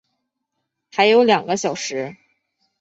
[0.91, 2.17] 还有两个小时